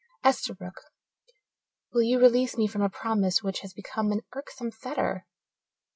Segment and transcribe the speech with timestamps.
[0.25, 0.77] Esterbrook,
[1.93, 5.27] will you release me from a promise which has become an irksome fetter?"